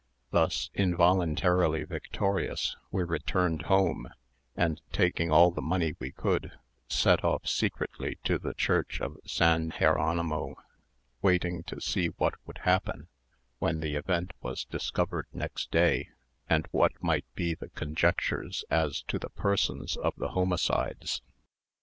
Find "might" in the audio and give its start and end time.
17.03-17.31